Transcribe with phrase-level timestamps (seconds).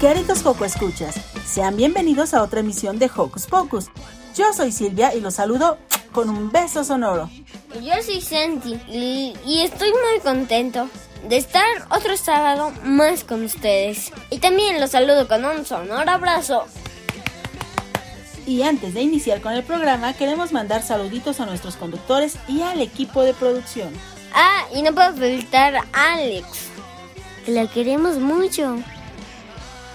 [0.00, 3.86] Queridos Joco Escuchas, sean bienvenidos a otra emisión de Hocus Pocus.
[4.36, 5.76] Yo soy Silvia y los saludo
[6.12, 7.28] con un beso sonoro.
[7.82, 10.88] Yo soy Santi y, estoy muy contento
[11.28, 14.12] de estar otro sábado más con ustedes.
[14.30, 16.64] Y también los saludo con un sonoro abrazo.
[18.46, 22.80] Y antes de iniciar con el programa, queremos mandar saluditos a nuestros conductores y al
[22.80, 23.92] equipo de producción.
[24.32, 26.46] Ah, y no puedo felicitar a Alex,
[27.44, 28.76] que la queremos mucho.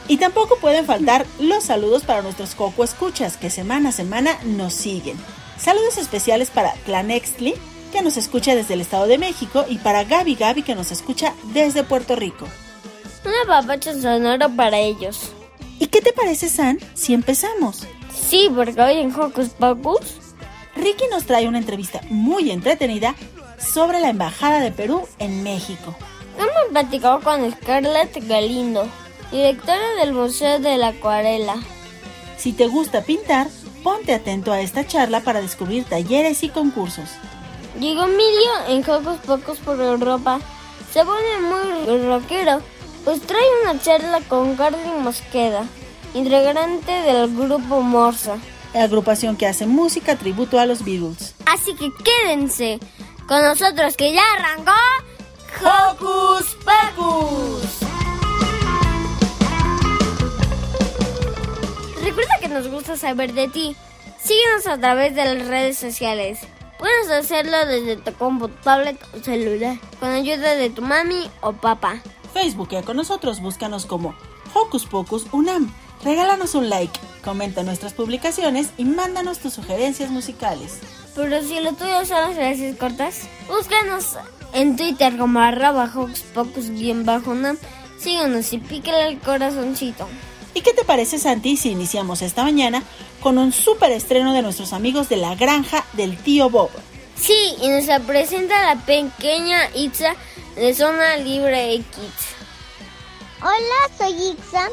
[0.07, 4.73] Y tampoco pueden faltar los saludos para nuestros Coco Escuchas que semana a semana nos
[4.73, 5.17] siguen.
[5.57, 7.53] Saludos especiales para Tlanextli,
[7.91, 11.33] que nos escucha desde el Estado de México, y para Gaby Gaby, que nos escucha
[11.53, 12.47] desde Puerto Rico.
[13.23, 15.31] Una papacha sonoro para ellos.
[15.79, 17.87] ¿Y qué te parece, San, si empezamos?
[18.13, 20.17] Sí, porque hoy en Hocus Pocus...
[20.75, 23.15] Ricky nos trae una entrevista muy entretenida
[23.59, 25.95] sobre la Embajada de Perú en México.
[26.37, 28.87] Hemos platicado con Scarlett Galindo,
[29.34, 31.55] directora del Museo de la Acuarela.
[32.38, 33.48] Si te gusta pintar,
[33.82, 37.10] ponte atento a esta charla para descubrir talleres y concursos.
[37.80, 40.39] Llegó Emilio en Hocus Pocus por Europa.
[40.93, 42.61] Se pone muy rockero,
[43.04, 45.66] pues trae una charla con Carly Mosqueda,
[46.14, 48.38] integrante del grupo Morsa.
[48.76, 51.33] Agrupación que hace música tributo a los Beatles.
[51.48, 52.80] Así que quédense
[53.27, 54.73] con nosotros que ya arrancó
[55.60, 57.92] Hocus Pocus.
[62.03, 63.75] Recuerda que nos gusta saber de ti.
[64.21, 66.39] Síguenos a través de las redes sociales.
[66.77, 72.02] Puedes hacerlo desde tu compu, tablet o celular, con ayuda de tu mami o papá.
[72.33, 74.15] Facebook con nosotros, búscanos como
[74.53, 75.73] Hocus Pocus Unam.
[76.03, 80.80] Regálanos un like, comenta nuestras publicaciones y mándanos tus sugerencias musicales.
[81.15, 84.17] Pero si lo tuyo son las frases cortas, búscanos
[84.52, 87.58] en Twitter como arroba Hocus Pocus-Unam.
[87.97, 90.05] Síganos y píquele el corazoncito.
[90.53, 92.83] ¿Y qué te parece, Santi, si iniciamos esta mañana
[93.21, 96.69] con un súper estreno de nuestros amigos de la granja del tío Bob?
[97.15, 100.15] Sí, y nos presenta la pequeña Itza
[100.55, 101.87] de Zona Libre X.
[103.42, 104.69] Hola, soy Itza.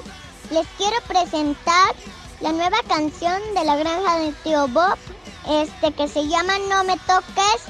[0.50, 1.94] Les quiero presentar
[2.40, 4.98] la nueva canción de la granja del tío Bob,
[5.48, 7.62] este que se llama No me toques.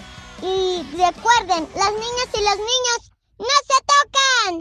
[0.43, 4.60] Y recuerden, las niñas y los niños no se tocan.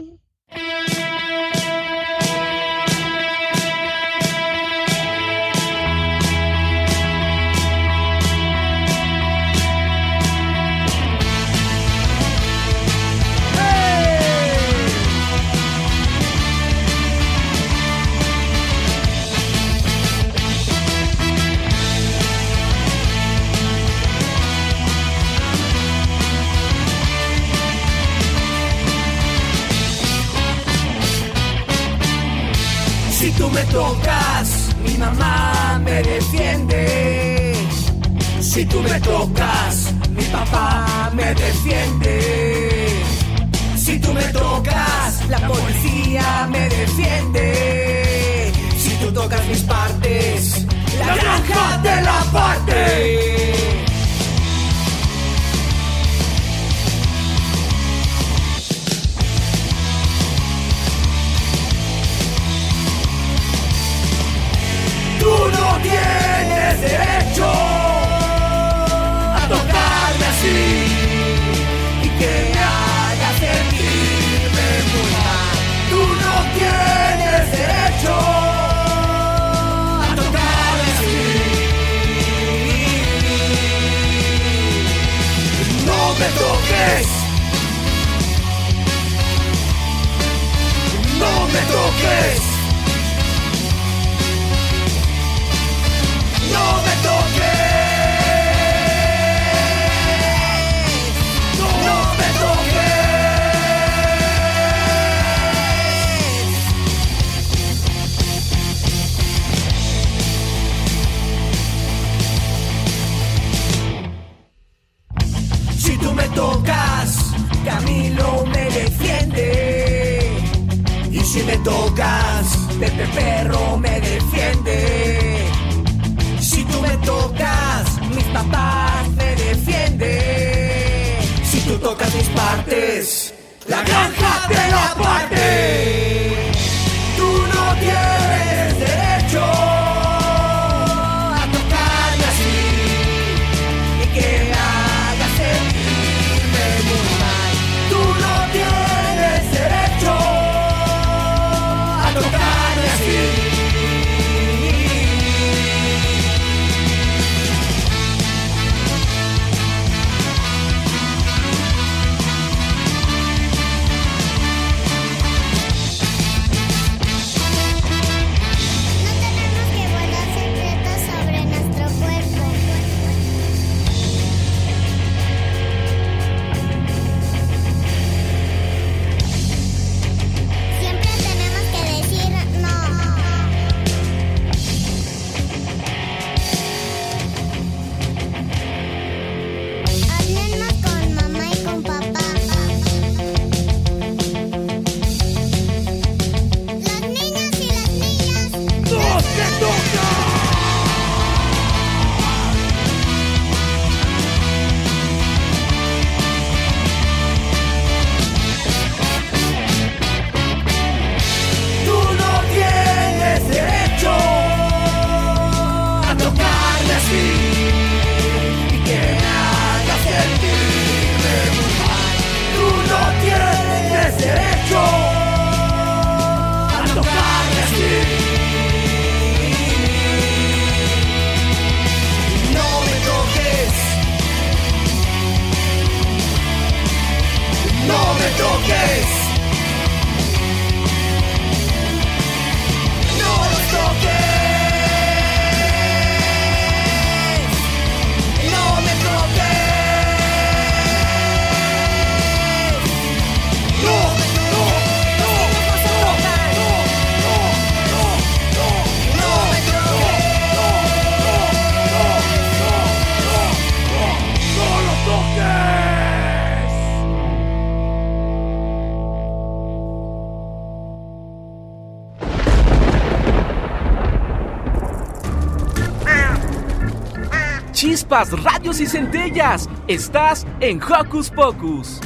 [278.20, 279.68] Chispas, radios y centellas.
[279.88, 282.00] Estás en Hocus Pocus.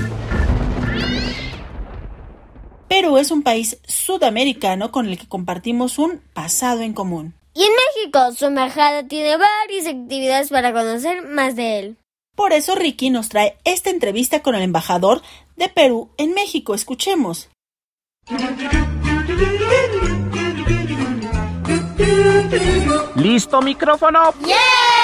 [2.88, 7.34] Perú es un país sudamericano con el que compartimos un pasado en común.
[7.55, 11.96] Y en México, su embajada tiene varias actividades para conocer más de él.
[12.37, 15.22] Por eso Ricky nos trae esta entrevista con el embajador
[15.56, 16.74] de Perú en México.
[16.74, 17.48] Escuchemos.
[23.17, 24.34] ¿Listo micrófono?
[24.44, 25.04] ¡Yeah!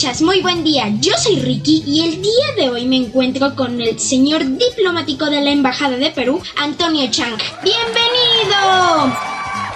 [0.00, 0.90] Escuchas, muy buen día.
[0.98, 5.42] Yo soy Ricky y el día de hoy me encuentro con el señor diplomático de
[5.42, 7.36] la Embajada de Perú, Antonio Chang.
[7.62, 9.14] ¡Bienvenido!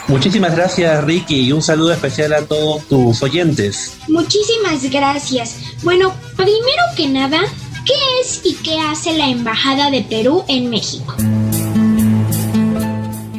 [0.08, 3.98] Muchísimas gracias Ricky y un saludo especial a todos tus oyentes.
[4.08, 5.56] Muchísimas gracias.
[5.82, 7.42] Bueno, primero que nada,
[7.84, 11.14] ¿qué es y qué hace la Embajada de Perú en México?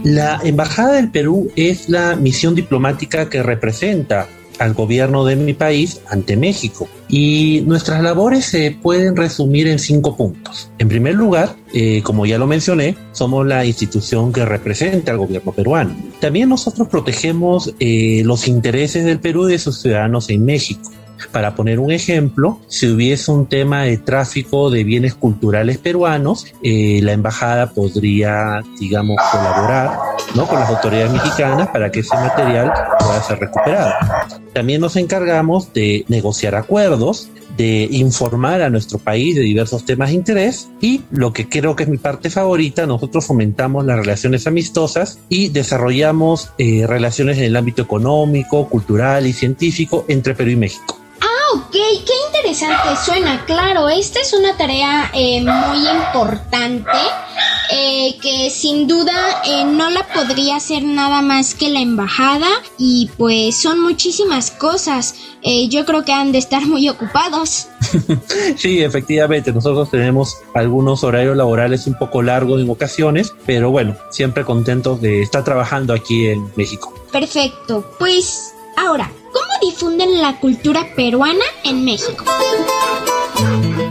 [0.03, 4.27] La Embajada del Perú es la misión diplomática que representa
[4.59, 6.87] al gobierno de mi país ante México.
[7.07, 10.69] Y nuestras labores se pueden resumir en cinco puntos.
[10.79, 15.51] En primer lugar, eh, como ya lo mencioné, somos la institución que representa al gobierno
[15.51, 15.95] peruano.
[16.19, 20.91] También nosotros protegemos eh, los intereses del Perú y de sus ciudadanos en México.
[21.31, 26.99] Para poner un ejemplo, si hubiese un tema de tráfico de bienes culturales peruanos, eh,
[27.03, 33.39] la embajada podría, digamos, colaborar con las autoridades mexicanas para que ese material pueda ser
[33.39, 33.93] recuperado.
[34.53, 40.15] También nos encargamos de negociar acuerdos, de informar a nuestro país de diversos temas de
[40.15, 45.19] interés y lo que creo que es mi parte favorita, nosotros fomentamos las relaciones amistosas
[45.29, 50.99] y desarrollamos eh, relaciones en el ámbito económico, cultural y científico entre Perú y México.
[51.21, 53.45] Ah, ok, qué interesante suena.
[53.45, 56.89] Claro, esta es una tarea eh, muy importante
[57.71, 59.13] eh, que sin duda
[59.45, 65.15] eh, no la podría hacer nada más que la embajada y pues son muchísimas cosas.
[65.69, 67.67] yo creo que han de estar muy ocupados.
[68.57, 74.43] sí, efectivamente, nosotros tenemos algunos horarios laborales un poco largos en ocasiones, pero bueno, siempre
[74.43, 76.93] contentos de estar trabajando aquí en México.
[77.11, 82.23] Perfecto, pues ahora, ¿Cómo difunden la cultura peruana en México?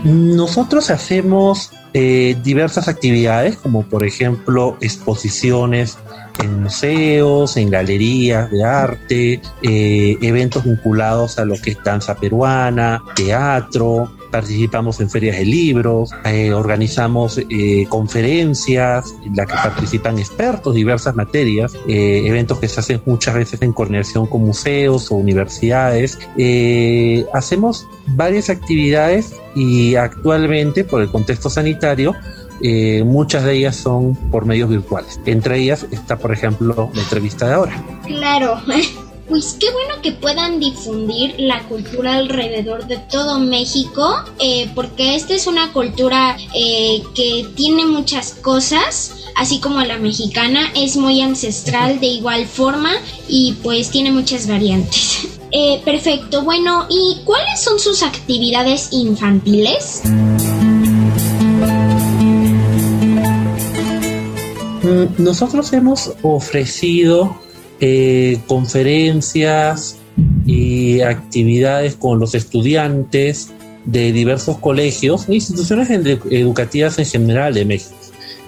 [0.03, 5.97] Nosotros hacemos eh, diversas actividades, como por ejemplo exposiciones
[6.41, 13.01] en museos, en galerías de arte, eh, eventos vinculados a lo que es danza peruana,
[13.15, 20.75] teatro, participamos en ferias de libros, eh, organizamos eh, conferencias en las que participan expertos,
[20.75, 26.19] diversas materias, eh, eventos que se hacen muchas veces en coordinación con museos o universidades.
[27.33, 32.13] hacemos varias actividades y actualmente, por el contexto sanitario,
[33.05, 35.17] muchas de ellas son por medios virtuales.
[35.25, 37.83] Entre ellas está, por ejemplo, la entrevista de ahora.
[38.05, 38.59] Claro.
[39.27, 45.33] Pues qué bueno que puedan difundir la cultura alrededor de todo México, eh, porque esta
[45.33, 51.99] es una cultura eh, que tiene muchas cosas, así como la mexicana, es muy ancestral
[51.99, 52.91] de igual forma
[53.27, 55.27] y pues tiene muchas variantes.
[55.57, 60.01] Eh, perfecto, bueno, ¿y cuáles son sus actividades infantiles?
[64.83, 67.44] Mm, nosotros hemos ofrecido
[67.79, 69.97] eh, conferencias
[70.45, 73.51] y actividades con los estudiantes
[73.85, 77.95] de diversos colegios e instituciones educativas en general de México.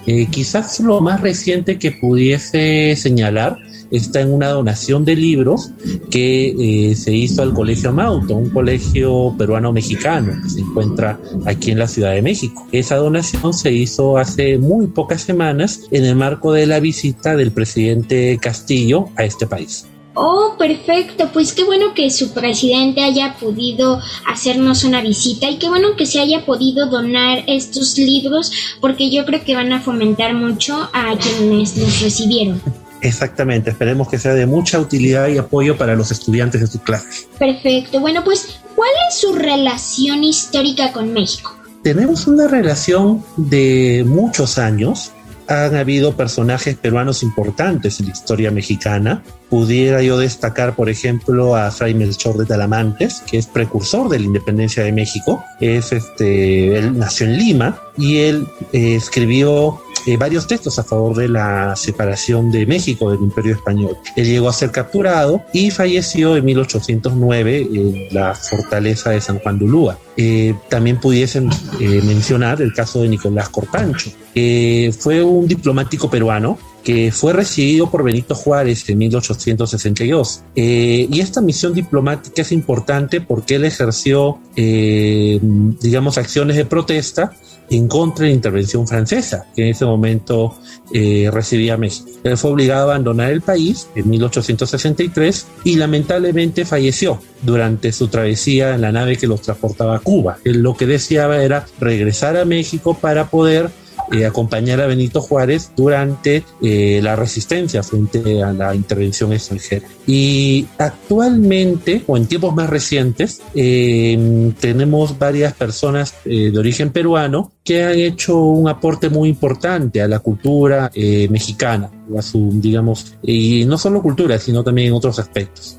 [0.06, 3.58] Eh, quizás lo más reciente que pudiese señalar
[3.92, 5.72] está en una donación de libros
[6.10, 11.80] que eh, se hizo al Colegio Mauto, un colegio peruano-mexicano que se encuentra aquí en
[11.80, 12.68] la Ciudad de México.
[12.72, 17.52] Esa donación se hizo hace muy pocas semanas en el marco de la visita del
[17.52, 19.86] presidente Castillo a este país.
[20.20, 21.30] Oh, perfecto.
[21.32, 26.08] Pues qué bueno que su presidente haya podido hacernos una visita y qué bueno que
[26.08, 28.52] se haya podido donar estos libros
[28.82, 32.60] porque yo creo que van a fomentar mucho a quienes los recibieron.
[33.02, 37.28] Exactamente, esperemos que sea de mucha utilidad y apoyo para los estudiantes de su clase.
[37.38, 41.58] Perfecto, bueno pues, ¿cuál es su relación histórica con México?
[41.84, 45.14] Tenemos una relación de muchos años.
[45.48, 49.24] Han habido personajes peruanos importantes en la historia mexicana.
[49.50, 54.26] Pudiera yo destacar, por ejemplo, a Fray Melchor de Talamantes, que es precursor de la
[54.26, 55.42] independencia de México.
[55.62, 61.18] Es este, él nació en Lima y él eh, escribió eh, varios textos a favor
[61.18, 63.98] de la separación de México del Imperio Español.
[64.16, 69.60] Él llegó a ser capturado y falleció en 1809 en la fortaleza de San Juan
[69.60, 70.00] de Ulúa.
[70.16, 71.50] Eh, también pudiesen
[71.82, 77.92] eh, mencionar el caso de Nicolás Corpancho, que fue un diplomático peruano que fue recibido
[77.92, 80.44] por Benito Juárez en 1862.
[80.56, 87.34] y esta misión diplomática es importante porque él ejerció, digamos, acciones de protesta
[87.70, 90.58] en contra de la intervención francesa, que en ese momento
[90.94, 92.10] eh, recibía México.
[92.24, 98.76] Él fue obligado a abandonar el país en 1863 y lamentablemente falleció durante su travesía
[98.76, 100.38] en la nave que los transportaba a Cuba.
[100.44, 103.70] Él lo que deseaba era regresar a México para poder
[104.12, 109.86] eh, acompañar a Benito Juárez durante eh, la resistencia frente a la intervención extranjera.
[110.06, 117.52] Y actualmente, o en tiempos más recientes, em, tenemos varias personas eh, de origen peruano
[117.66, 120.90] que han hecho un aporte muy importante a la cultura
[121.30, 125.78] mexicana, a su, digamos, y no solo cultura, sino también en otros aspectos.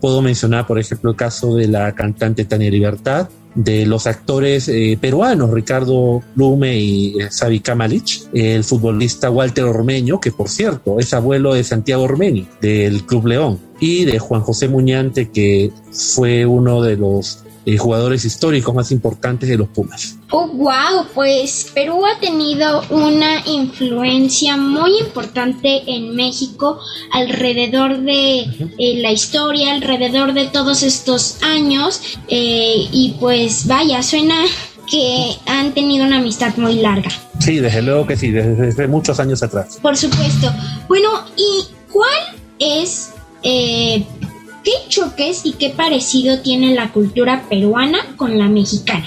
[0.00, 4.96] puedo mencionar, por ejemplo, el caso de la cantante Tania Libertad, de los actores eh,
[5.00, 11.12] peruanos, Ricardo Lume y eh, Xavi Kamalich, el futbolista Walter Ormeño, que por cierto es
[11.12, 16.82] abuelo de Santiago Ormeño, del Club León, y de Juan José Muñante, que fue uno
[16.82, 20.16] de los eh, jugadores históricos más importantes de los Pumas.
[20.30, 26.78] Oh, wow, pues Perú ha tenido una influencia muy importante en México
[27.12, 32.00] alrededor de eh, la historia, alrededor de todos estos años.
[32.28, 34.36] Eh, y pues vaya, suena
[34.88, 37.10] que han tenido una amistad muy larga.
[37.40, 39.78] Sí, desde luego que sí, desde, muchos años atrás.
[39.82, 40.52] Por supuesto.
[40.88, 43.10] Bueno, ¿y cuál es,
[43.42, 44.04] eh,
[44.66, 49.06] qué choques y qué parecido tiene la cultura peruana con la mexicana?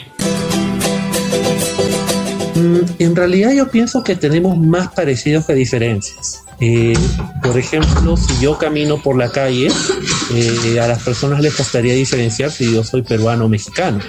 [2.55, 6.45] Mm, en realidad yo pienso que tenemos más parecidos que diferencias.
[6.61, 6.97] Eh,
[7.43, 9.67] por ejemplo, si yo camino por la calle,
[10.33, 13.99] eh, a las personas les costaría diferenciar si yo soy peruano o mexicano.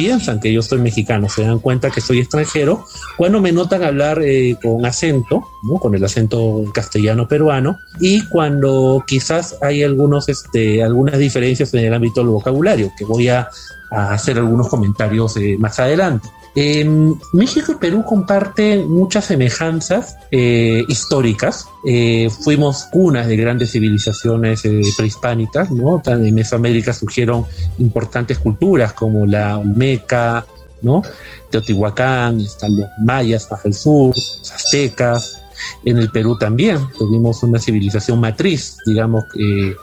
[0.00, 2.86] Piensan que yo soy mexicano, se dan cuenta que soy extranjero
[3.18, 5.74] cuando me notan hablar eh, con acento, ¿no?
[5.74, 11.92] con el acento castellano peruano, y cuando quizás hay algunos, este, algunas diferencias en el
[11.92, 13.50] ámbito del vocabulario, que voy a,
[13.90, 16.30] a hacer algunos comentarios más adelante.
[16.54, 16.84] Eh,
[17.32, 21.66] México y Perú comparten muchas semejanzas eh, históricas.
[21.84, 26.02] Eh, fuimos cunas de grandes civilizaciones eh, prehispánicas, ¿no?
[26.04, 27.46] En Mesoamérica surgieron
[27.78, 30.44] importantes culturas como la Olmeca,
[30.82, 31.02] ¿no?
[31.50, 35.39] Teotihuacán, están los mayas más al sur, los aztecas,
[35.84, 39.74] en el Perú también tuvimos una civilización matriz, digamos, eh,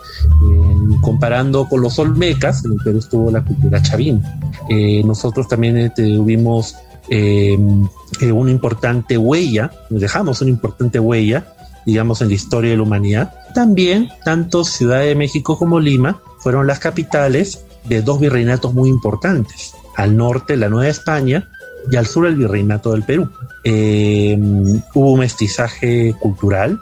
[1.01, 4.21] comparando con los olmecas, en el Perú estuvo la cultura chavín.
[4.69, 6.75] Eh, nosotros también eh, tuvimos
[7.09, 11.53] una importante huella, dejamos una importante huella,
[11.85, 13.33] digamos, en la historia de la humanidad.
[13.53, 19.73] También, tanto Ciudad de México como Lima fueron las capitales de dos virreinatos muy importantes.
[19.95, 21.49] Al norte, la Nueva España,
[21.89, 23.29] y al sur el virreinato del Perú.
[23.63, 24.37] Eh,
[24.93, 26.79] hubo un mestizaje cultural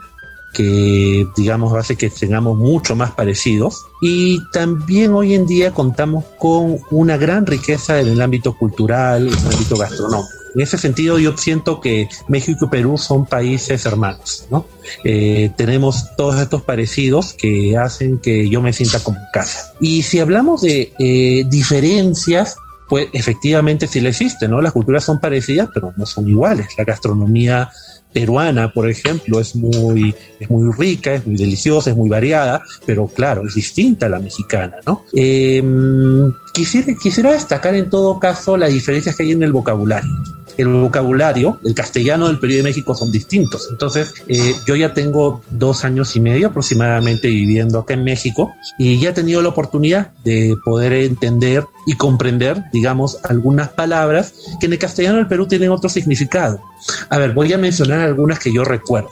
[0.56, 3.84] que, digamos, hace que tengamos mucho más parecidos.
[4.00, 9.34] Y también hoy en día contamos con una gran riqueza en el ámbito cultural, en
[9.34, 10.30] el ámbito gastronómico.
[10.54, 14.64] En ese sentido, yo siento que México y Perú son países hermanos, ¿no?
[15.04, 19.74] Eh, tenemos todos estos parecidos que hacen que yo me sienta como casa.
[19.80, 22.56] Y si hablamos de eh, diferencias,
[22.88, 24.60] pues efectivamente sí le existe, ¿no?
[24.60, 26.68] Las culturas son parecidas, pero no son iguales.
[26.78, 27.70] La gastronomía
[28.12, 33.06] peruana, por ejemplo, es muy, es muy rica, es muy deliciosa, es muy variada, pero
[33.08, 35.04] claro, es distinta a la mexicana, ¿no?
[35.12, 40.10] Em, quisiera, quisiera destacar en todo caso las diferencias que hay en el vocabulario
[40.56, 43.68] el vocabulario, el castellano del Perú de México son distintos.
[43.70, 48.98] Entonces, eh, yo ya tengo dos años y medio aproximadamente viviendo acá en México y
[48.98, 54.72] ya he tenido la oportunidad de poder entender y comprender, digamos, algunas palabras que en
[54.72, 56.60] el castellano del Perú tienen otro significado.
[57.08, 59.10] A ver, voy a mencionar algunas que yo recuerdo.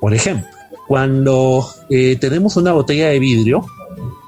[0.00, 0.48] Por ejemplo,
[0.86, 3.66] cuando eh, tenemos una botella de vidrio,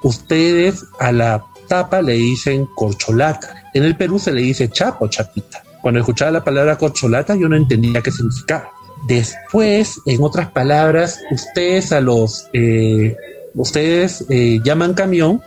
[0.03, 3.71] ustedes a la tapa le dicen corcholata.
[3.73, 5.63] En el Perú se le dice chapo, chapita.
[5.83, 8.71] Cuando escuchaba la palabra corcholata yo no entendía qué significaba.
[9.07, 13.17] Después, en otras palabras, ustedes a los, eh,
[13.55, 15.41] ustedes eh, llaman camión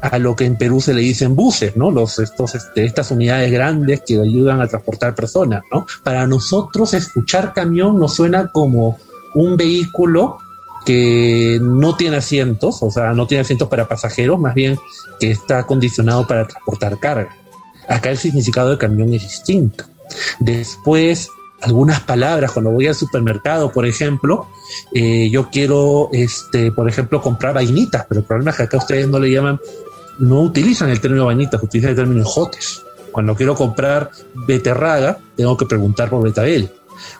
[0.00, 1.90] a lo que en Perú se le dicen buses, ¿no?
[1.90, 5.86] Los, estos, este, estas unidades grandes que ayudan a transportar personas, ¿no?
[6.02, 8.98] Para nosotros escuchar camión nos suena como
[9.34, 10.38] un vehículo
[10.84, 14.78] que no tiene asientos, o sea, no tiene asientos para pasajeros, más bien
[15.18, 17.36] que está acondicionado para transportar carga.
[17.88, 19.84] Acá el significado de camión es distinto.
[20.38, 21.28] Después,
[21.62, 24.48] algunas palabras, cuando voy al supermercado, por ejemplo,
[24.92, 29.08] eh, yo quiero, este, por ejemplo, comprar vainitas, pero el problema es que acá ustedes
[29.08, 29.60] no le llaman,
[30.18, 32.82] no utilizan el término vainitas, utilizan el término jotes.
[33.12, 34.10] Cuando quiero comprar
[34.46, 36.70] beterraga, tengo que preguntar por betabel.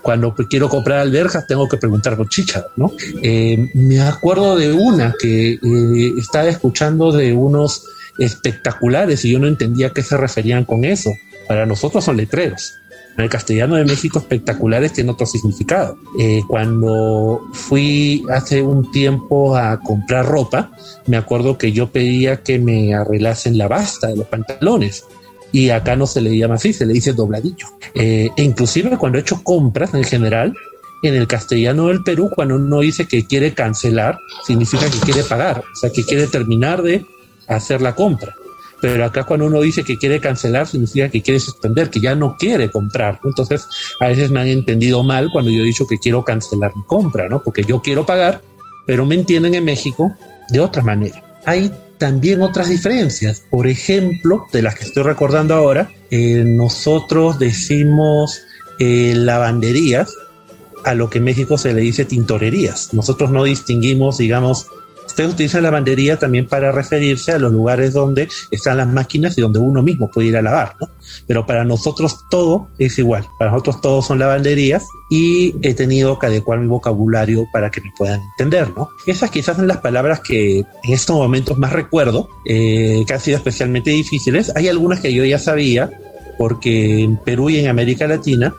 [0.02, 2.92] Cuando quiero comprar alberjas, tengo que preguntar por chicha, ¿no?
[3.22, 7.84] Eh, me acuerdo de una que eh, estaba escuchando de unos
[8.18, 11.10] espectaculares y yo no entendía a qué se referían con eso.
[11.48, 12.74] Para nosotros son letreros.
[13.16, 15.96] En el castellano de México espectaculares tiene otro significado.
[16.18, 20.70] Eh, cuando fui hace un tiempo a comprar ropa,
[21.06, 25.04] me acuerdo que yo pedía que me arreglasen la basta de los pantalones
[25.50, 27.68] y acá no se le llama así, se le dice dobladillo.
[27.94, 30.54] Eh, e inclusive cuando he hecho compras en general,
[31.02, 35.60] en el castellano del Perú, cuando uno dice que quiere cancelar, significa que quiere pagar,
[35.60, 37.06] o sea, que quiere terminar de
[37.48, 38.34] hacer la compra.
[38.80, 42.36] Pero acá cuando uno dice que quiere cancelar, significa que quiere suspender, que ya no
[42.38, 43.20] quiere comprar.
[43.24, 43.66] Entonces,
[44.00, 47.28] a veces me han entendido mal cuando yo he dicho que quiero cancelar mi compra,
[47.28, 47.42] ¿no?
[47.42, 48.42] Porque yo quiero pagar,
[48.86, 50.14] pero me entienden en México
[50.50, 51.22] de otra manera.
[51.46, 53.42] Hay también otras diferencias.
[53.50, 58.42] Por ejemplo, de las que estoy recordando ahora, eh, nosotros decimos
[58.78, 60.14] eh, lavanderías
[60.84, 62.92] a lo que en México se le dice tintorerías.
[62.92, 64.68] Nosotros no distinguimos, digamos,
[65.06, 69.58] Ustedes utilizan lavandería también para referirse a los lugares donde están las máquinas y donde
[69.58, 70.90] uno mismo puede ir a lavar, ¿no?
[71.26, 73.24] Pero para nosotros todo es igual.
[73.38, 77.92] Para nosotros todos son lavanderías y he tenido que adecuar mi vocabulario para que me
[77.96, 78.90] puedan entender, ¿no?
[79.06, 83.36] Esas quizás son las palabras que en estos momentos más recuerdo, eh, que han sido
[83.36, 84.52] especialmente difíciles.
[84.56, 85.90] Hay algunas que yo ya sabía,
[86.38, 88.54] porque en Perú y en América Latina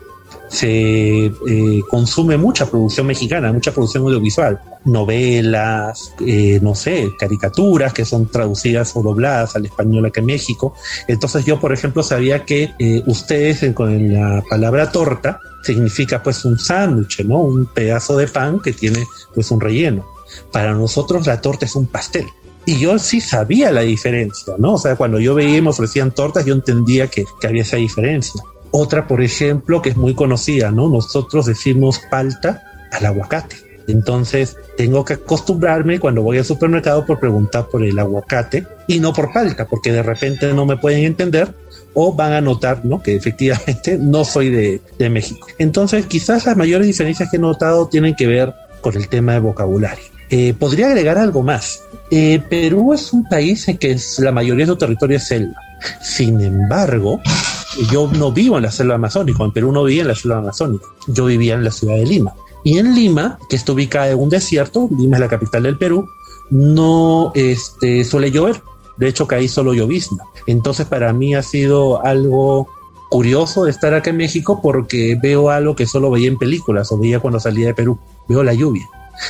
[0.48, 8.04] se eh, consume mucha producción mexicana, mucha producción audiovisual, novelas, eh, no sé, caricaturas que
[8.04, 10.74] son traducidas o dobladas al español acá en México.
[11.06, 16.58] Entonces yo, por ejemplo, sabía que eh, ustedes con la palabra torta significa pues un
[16.58, 17.38] sándwich, ¿no?
[17.40, 20.06] Un pedazo de pan que tiene pues un relleno.
[20.52, 22.26] Para nosotros la torta es un pastel.
[22.64, 24.74] Y yo sí sabía la diferencia, ¿no?
[24.74, 27.76] O sea, cuando yo veía y me ofrecían tortas, yo entendía que, que había esa
[27.78, 28.42] diferencia.
[28.70, 30.88] Otra, por ejemplo, que es muy conocida, ¿no?
[30.88, 32.62] Nosotros decimos palta
[32.92, 33.67] al aguacate.
[33.88, 39.12] Entonces, tengo que acostumbrarme cuando voy al supermercado por preguntar por el aguacate y no
[39.12, 41.54] por palta, porque de repente no me pueden entender
[41.94, 43.02] o van a notar ¿no?
[43.02, 45.48] que efectivamente no soy de, de México.
[45.58, 49.40] Entonces, quizás las mayores diferencias que he notado tienen que ver con el tema de
[49.40, 50.04] vocabulario.
[50.30, 51.82] Eh, podría agregar algo más.
[52.10, 55.56] Eh, Perú es un país en que la mayoría de su territorio es selva.
[56.02, 57.20] Sin embargo,
[57.90, 60.84] yo no vivo en la selva amazónica, en Perú no vivía en la selva amazónica,
[61.06, 62.34] yo vivía en la ciudad de Lima.
[62.64, 66.06] Y en Lima, que está ubicada en un desierto, Lima es la capital del Perú,
[66.50, 68.62] no este, suele llover.
[68.96, 70.24] De hecho, ahí solo llovizna.
[70.46, 72.68] Entonces, para mí ha sido algo
[73.10, 77.20] curioso estar acá en México porque veo algo que solo veía en películas o veía
[77.20, 77.98] cuando salía de Perú.
[78.28, 78.88] Veo la lluvia.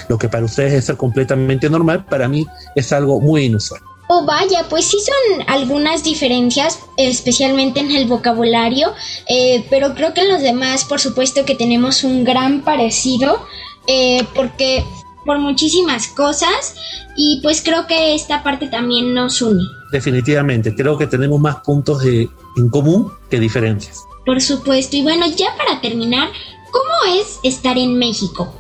[0.09, 3.81] Lo que para ustedes es ser completamente normal, para mí es algo muy inusual.
[4.11, 8.95] Oh, vaya, pues sí son algunas diferencias, especialmente en el vocabulario,
[9.29, 13.45] eh, pero creo que en los demás, por supuesto que tenemos un gran parecido,
[13.87, 14.83] eh, porque
[15.27, 16.75] por muchísimas cosas,
[17.17, 19.63] y pues creo que esta parte también nos une.
[19.93, 23.99] Definitivamente, creo que tenemos más puntos de, en común que diferencias.
[24.25, 26.31] Por supuesto, y bueno, ya para terminar,
[26.71, 28.57] ¿cómo es estar en México?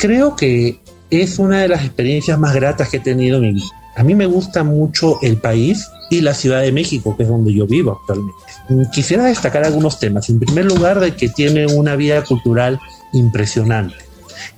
[0.00, 0.80] Creo que
[1.10, 3.66] es una de las experiencias más gratas que he tenido en mi vida.
[3.96, 7.52] A mí me gusta mucho el país y la Ciudad de México, que es donde
[7.52, 8.38] yo vivo actualmente.
[8.92, 10.28] Quisiera destacar algunos temas.
[10.30, 12.80] En primer lugar, de que tiene una vida cultural
[13.12, 13.96] impresionante.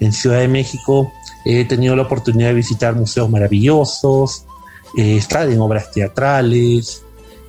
[0.00, 1.12] En Ciudad de México
[1.44, 4.44] he tenido la oportunidad de visitar museos maravillosos,
[4.96, 7.02] eh, estar en obras teatrales,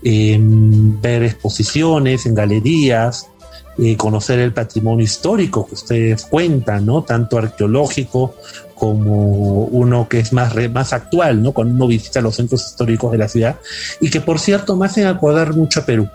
[0.04, 3.28] eh, ver exposiciones en galerías,
[3.78, 7.04] eh, conocer el patrimonio histórico que ustedes cuentan, ¿no?
[7.04, 8.36] Tanto arqueológico
[8.84, 11.54] como uno que es más, más actual, ¿no?
[11.54, 13.58] Cuando uno visita los centros históricos de la ciudad
[14.02, 16.10] y que por cierto me hacen acordar mucho a Perú.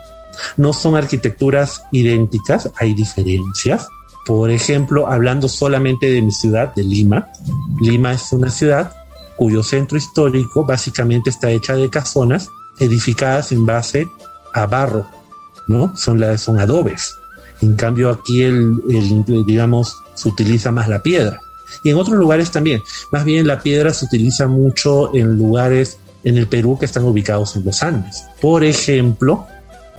[0.58, 3.88] No son arquitecturas idénticas, hay diferencias.
[4.26, 7.28] Por ejemplo, hablando solamente de mi ciudad, de Lima,
[7.80, 8.92] Lima es una ciudad
[9.38, 12.50] cuyo centro histórico básicamente está hecha de casonas
[12.80, 14.06] edificadas en base
[14.52, 15.06] a barro,
[15.68, 15.96] ¿no?
[15.96, 17.14] Son, las, son adobes.
[17.62, 21.40] En cambio aquí el, el, digamos, se utiliza más la piedra
[21.84, 22.82] y en otros lugares también.
[23.12, 27.56] Más bien la piedra se utiliza mucho en lugares en el Perú que están ubicados
[27.56, 28.24] en los Andes.
[28.40, 29.46] Por ejemplo,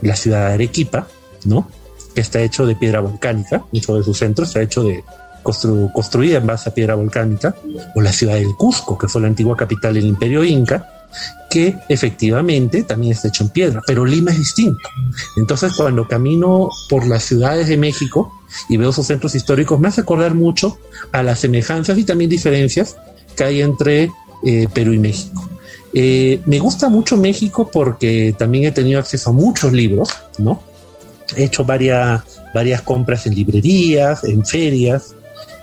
[0.01, 1.07] la ciudad de Arequipa,
[1.45, 1.69] ¿no?
[2.13, 5.03] Que está hecho de piedra volcánica, mucho de su centro está hecho de
[5.41, 7.55] construida en base a piedra volcánica,
[7.95, 10.98] o la ciudad del Cusco, que fue la antigua capital del Imperio Inca,
[11.49, 14.87] que efectivamente también está hecho en piedra, pero Lima es distinto.
[15.35, 18.31] Entonces, cuando camino por las ciudades de México
[18.69, 20.77] y veo esos centros históricos, me hace acordar mucho
[21.11, 22.97] a las semejanzas y también diferencias
[23.35, 24.11] que hay entre
[24.43, 25.49] eh, Perú y México.
[25.93, 30.61] Eh, me gusta mucho México porque también he tenido acceso a muchos libros, ¿no?
[31.35, 32.21] He hecho varias,
[32.53, 35.15] varias compras en librerías, en ferias,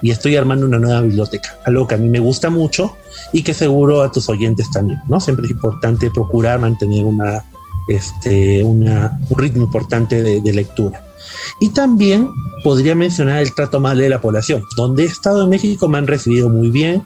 [0.06, 2.96] y estoy armando una nueva biblioteca, algo que a mí me gusta mucho
[3.32, 5.18] y que seguro a tus oyentes también, ¿no?
[5.18, 7.44] Siempre es importante procurar mantener una,
[7.88, 11.04] este, una, un ritmo importante de, de, lectura.
[11.58, 12.30] Y también
[12.62, 16.06] podría mencionar el trato amable de la población, donde he estado en México me han
[16.06, 17.02] recibido muy bien,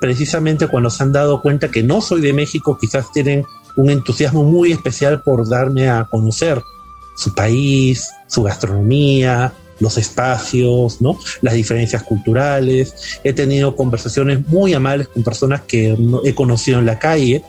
[0.00, 3.44] precisamente cuando se han dado cuenta que no soy de México, quizás tienen
[3.76, 6.62] un entusiasmo muy especial por darme a conocer
[7.14, 11.18] su país, su gastronomía, los espacios, ¿no?
[11.42, 12.94] las diferencias culturales.
[13.24, 17.42] He tenido conversaciones muy amables con personas que he conocido en la calle,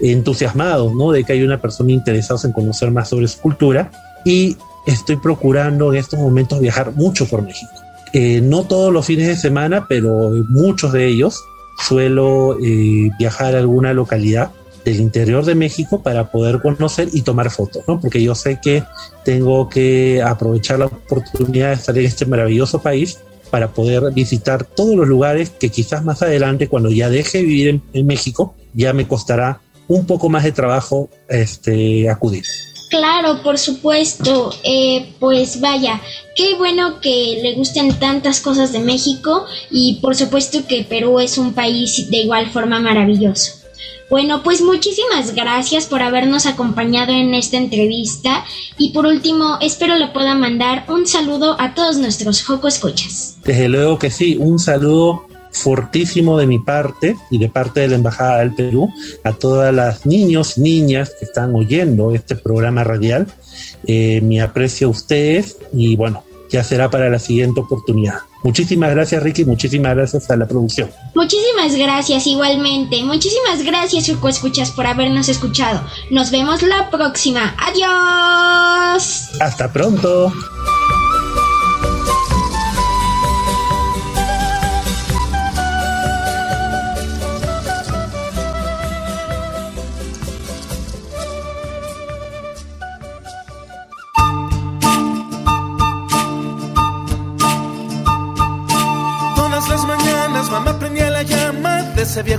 [0.00, 1.12] entusiasmados ¿no?
[1.12, 3.90] de que hay una persona interesada en conocer más sobre su cultura
[4.24, 7.72] y estoy procurando en estos momentos viajar mucho por México.
[8.12, 11.40] Eh, no todos los fines de semana, pero muchos de ellos
[11.78, 14.50] suelo eh, viajar a alguna localidad
[14.86, 18.00] del interior de México para poder conocer y tomar fotos, ¿no?
[18.00, 18.84] Porque yo sé que
[19.24, 23.18] tengo que aprovechar la oportunidad de estar en este maravilloso país
[23.50, 27.68] para poder visitar todos los lugares que quizás más adelante, cuando ya deje de vivir
[27.68, 32.44] en, en México, ya me costará un poco más de trabajo este, acudir.
[32.88, 34.54] Claro, por supuesto.
[34.62, 36.00] Eh, pues vaya,
[36.36, 41.38] qué bueno que le gusten tantas cosas de México y por supuesto que Perú es
[41.38, 43.55] un país de igual forma maravilloso.
[44.08, 48.44] Bueno, pues muchísimas gracias por habernos acompañado en esta entrevista
[48.78, 53.36] y por último espero le pueda mandar un saludo a todos nuestros Joco Escuchas.
[53.44, 57.96] Desde luego que sí, un saludo fortísimo de mi parte y de parte de la
[57.96, 58.92] Embajada del Perú
[59.24, 63.26] a todas las niños, niñas que están oyendo este programa radial.
[63.86, 68.20] Eh, mi aprecio a ustedes y bueno, ya será para la siguiente oportunidad.
[68.42, 70.90] Muchísimas gracias Ricky, muchísimas gracias a la producción.
[71.14, 73.02] Muchísimas gracias igualmente.
[73.02, 75.82] Muchísimas gracias Urco Escuchas por habernos escuchado.
[76.10, 77.56] Nos vemos la próxima.
[77.58, 79.30] Adiós.
[79.40, 80.32] Hasta pronto.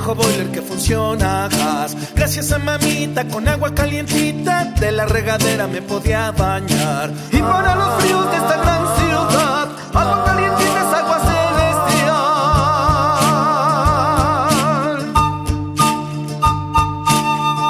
[0.07, 1.97] Viejo boiler que funciona gas.
[2.15, 7.11] Gracias a mamita con agua calientita de la regadera me podía bañar.
[7.31, 12.07] Y para los fríos de esta gran ciudad, agua calientita es agua celestial.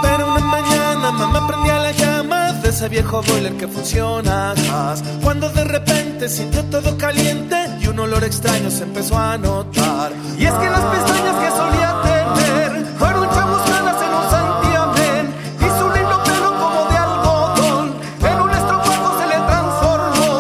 [0.04, 5.04] Pero una mañana mamá prendía la llama de ese viejo boiler que funciona gas.
[5.23, 10.12] Cuando de repente sintió todo caliente un olor extraño se empezó a notar.
[10.38, 11.87] Y es que las pestañas que solía
[12.36, 12.86] meter.
[13.00, 15.26] Fueron chamuscadas en un santiamén
[15.60, 17.86] y su lindo pelo como de algodón
[18.32, 20.32] en un estrofado se le transformó.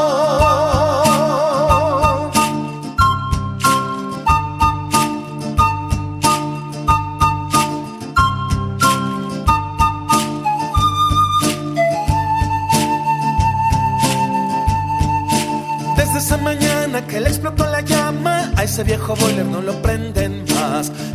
[15.97, 20.16] Desde esa mañana que le explotó la llama a ese viejo boiler no lo prende.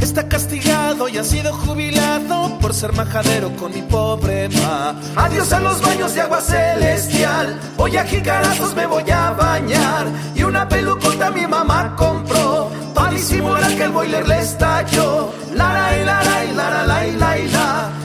[0.01, 4.95] Está castigado y ha sido jubilado por ser majadero con mi pobre ma.
[5.17, 7.61] Adiós a los baños de agua celestial.
[7.77, 10.07] Hoy a jicarazos me voy a bañar.
[10.35, 12.71] Y una pelucota mi mamá compró.
[12.95, 15.31] Para disimular que el boiler le estalló.
[15.55, 18.02] Lara y lara y lara la y la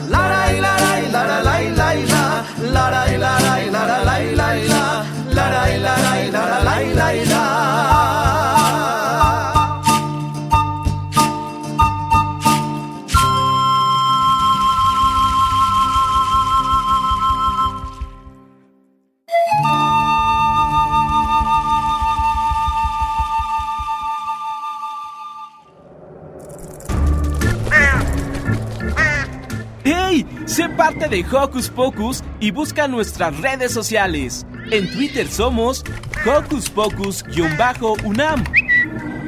[30.78, 34.46] parte de Hocus Pocus y busca nuestras redes sociales.
[34.70, 35.84] En Twitter somos
[36.24, 38.44] Hocus Pocus-UNAM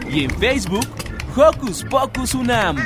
[0.09, 0.87] y en Facebook
[1.37, 2.77] Hocus Pocus UNAM.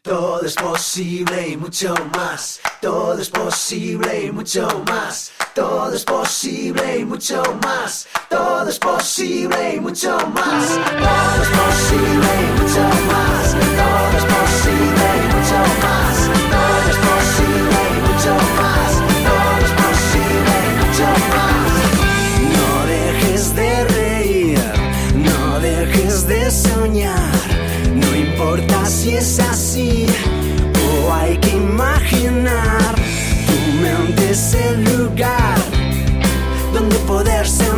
[0.00, 2.60] Todo es posible y mucho más.
[2.80, 5.32] Todo es posible y mucho más.
[5.58, 8.06] Todo es posible y mucho más.
[8.30, 10.68] Todo es posible y mucho más.
[10.68, 13.56] Todo es posible y mucho más.
[13.76, 15.97] Todo es posible y mucho más.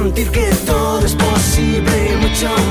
[0.02, 2.69] Sentir que todo es posible y mucho.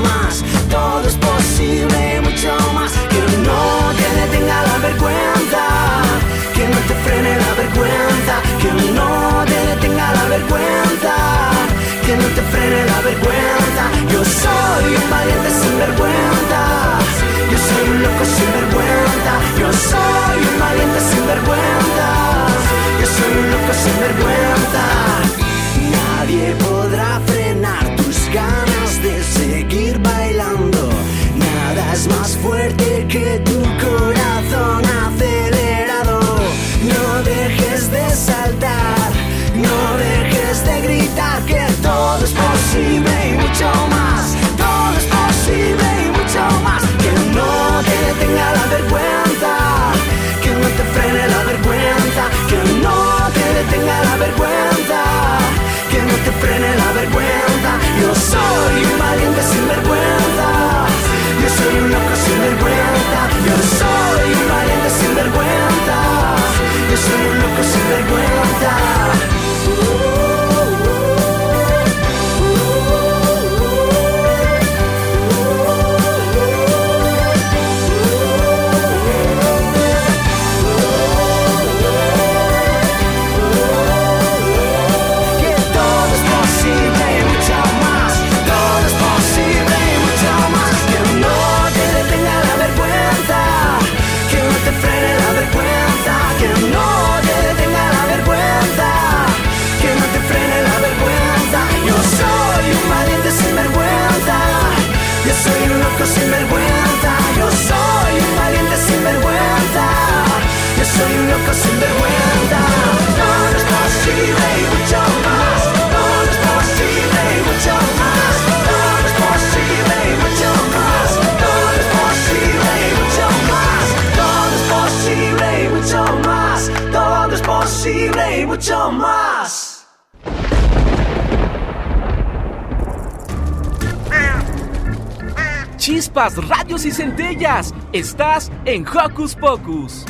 [136.00, 137.74] Chispas, radios y centellas.
[137.92, 140.06] Estás en Hocus Pocus.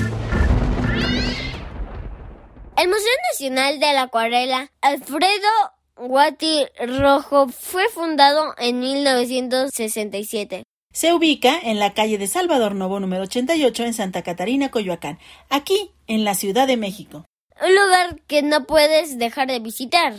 [2.76, 5.48] El Museo Nacional de la Acuarela Alfredo
[5.96, 10.62] Guati Rojo fue fundado en 1967.
[10.92, 15.90] Se ubica en la calle de Salvador Novo número 88 en Santa Catarina, Coyoacán, aquí
[16.06, 17.24] en la Ciudad de México.
[17.60, 20.14] Un lugar que no puedes dejar de visitar.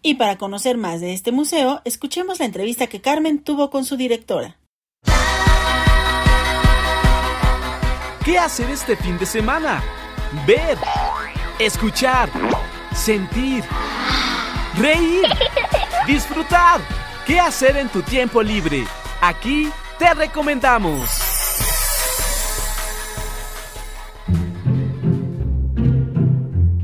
[0.00, 3.98] Y para conocer más de este museo, escuchemos la entrevista que Carmen tuvo con su
[3.98, 4.56] directora.
[8.24, 9.82] ¿Qué hacer este fin de semana?
[10.46, 10.78] Ver,
[11.58, 12.28] escuchar,
[12.94, 13.64] sentir,
[14.78, 15.24] reír,
[16.06, 16.80] disfrutar.
[17.26, 18.84] ¿Qué hacer en tu tiempo libre?
[19.20, 21.10] Aquí te recomendamos.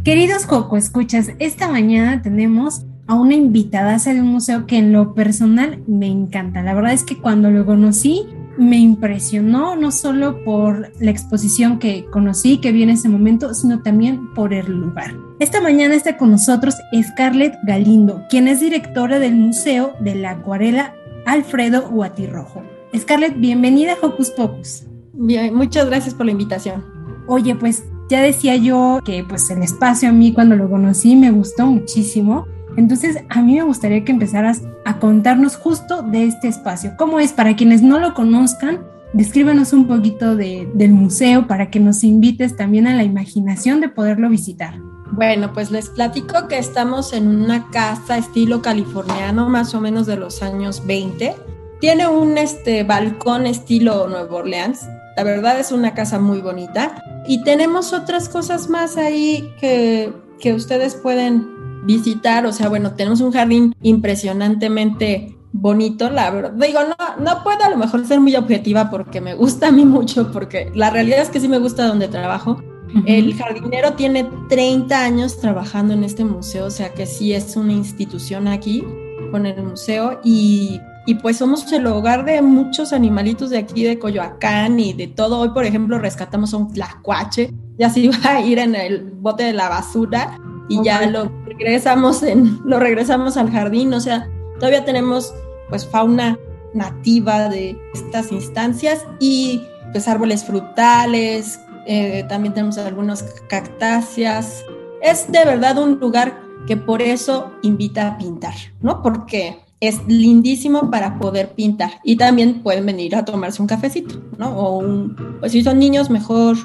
[0.03, 5.15] Queridos Coco Escuchas, esta mañana tenemos a una invitada de un museo que en lo
[5.15, 6.63] personal me encanta.
[6.63, 8.27] La verdad es que cuando lo conocí
[8.59, 13.81] me impresionó no solo por la exposición que conocí, que vi en ese momento, sino
[13.83, 15.15] también por el lugar.
[15.39, 20.95] Esta mañana está con nosotros Scarlett Galindo, quien es directora del Museo de la Acuarela
[21.25, 22.63] Alfredo Guatirrojo.
[22.97, 24.85] Scarlett, bienvenida a Hocus Pocus.
[25.13, 26.85] Bien, muchas gracias por la invitación.
[27.29, 31.31] Oye, pues ya decía yo que pues el espacio a mí cuando lo conocí me
[31.31, 32.47] gustó muchísimo.
[32.79, 36.93] Entonces, a mí me gustaría que empezaras a contarnos justo de este espacio.
[36.97, 37.33] ¿Cómo es?
[37.33, 42.87] Para quienes no lo conozcan, descríbenos un poquito del museo para que nos invites también
[42.87, 44.79] a la imaginación de poderlo visitar.
[45.11, 50.17] Bueno, pues les platico que estamos en una casa estilo californiano, más o menos de
[50.17, 51.35] los años 20.
[51.81, 54.87] Tiene un este, balcón estilo Nueva Orleans.
[55.17, 57.03] La verdad es una casa muy bonita.
[57.27, 63.21] Y tenemos otras cosas más ahí que, que ustedes pueden visitar, o sea, bueno, tenemos
[63.21, 66.53] un jardín impresionantemente bonito, la verdad.
[66.53, 69.85] Digo, no, no puedo a lo mejor ser muy objetiva porque me gusta a mí
[69.85, 72.63] mucho, porque la realidad es que sí me gusta donde trabajo.
[73.05, 77.75] El jardinero tiene 30 años trabajando en este museo, o sea que sí es una
[77.75, 78.83] institución aquí
[79.31, 83.99] con el museo y, y pues somos el hogar de muchos animalitos de aquí de
[83.99, 85.41] Coyoacán y de todo.
[85.41, 89.45] Hoy, por ejemplo, rescatamos a un tlacuache, ya se iba a ir en el bote
[89.45, 90.39] de la basura
[90.69, 94.29] y ya lo regresamos en, lo regresamos al jardín, o sea,
[94.59, 95.35] todavía tenemos
[95.69, 96.39] pues fauna
[96.75, 104.65] nativa de estas instancias y pues árboles frutales, eh, también tenemos algunas cactáceas.
[105.01, 109.03] Es de verdad un lugar que por eso invita a pintar, ¿no?
[109.03, 114.51] Porque es lindísimo para poder pintar y también pueden venir a tomarse un cafecito, ¿no?
[114.51, 116.57] O un, pues si son niños, mejor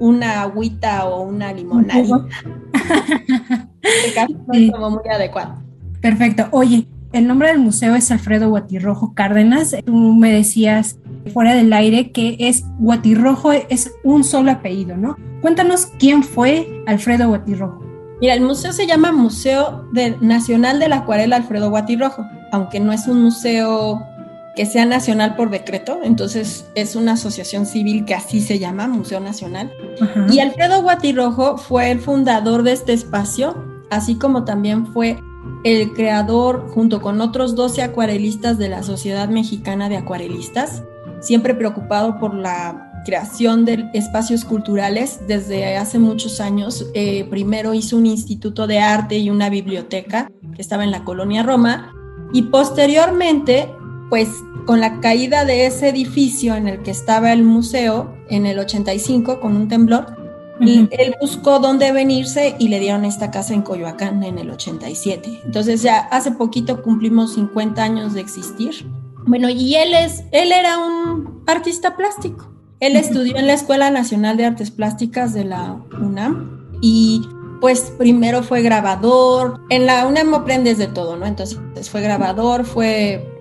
[0.00, 2.26] una agüita o una limonada.
[4.52, 4.70] sí.
[4.70, 5.62] como muy adecuado.
[6.00, 6.48] Perfecto.
[6.50, 9.76] Oye, el nombre del museo es Alfredo Guatirrojo Cárdenas.
[9.84, 10.98] Tú me decías
[11.32, 15.16] fuera del aire que es Guatirrojo, es un solo apellido, ¿no?
[15.40, 17.82] Cuéntanos quién fue Alfredo Guatirrojo.
[18.20, 19.88] Mira, el museo se llama Museo
[20.20, 24.02] Nacional de la Acuarela Alfredo Guatirrojo, aunque no es un museo
[24.54, 29.20] que sea nacional por decreto, entonces es una asociación civil que así se llama, Museo
[29.20, 29.72] Nacional.
[30.30, 33.56] Y Alfredo Guatirrojo fue el fundador de este espacio,
[33.90, 35.18] así como también fue
[35.64, 40.82] el creador, junto con otros 12 acuarelistas de la Sociedad Mexicana de Acuarelistas,
[41.20, 46.86] siempre preocupado por la creación de espacios culturales desde hace muchos años.
[46.94, 51.42] Eh, primero hizo un instituto de arte y una biblioteca que estaba en la colonia
[51.42, 51.92] Roma
[52.32, 53.68] y posteriormente
[54.14, 58.60] pues con la caída de ese edificio en el que estaba el museo en el
[58.60, 60.06] 85 con un temblor,
[60.60, 65.40] y él buscó dónde venirse y le dieron esta casa en Coyoacán en el 87.
[65.44, 68.86] Entonces ya hace poquito cumplimos 50 años de existir.
[69.26, 72.52] Bueno, y él es él era un artista plástico.
[72.78, 77.26] Él estudió en la Escuela Nacional de Artes Plásticas de la UNAM y
[77.60, 79.60] pues primero fue grabador.
[79.70, 81.26] En la UNAM aprendes de todo, ¿no?
[81.26, 81.58] Entonces
[81.90, 83.33] fue grabador, fue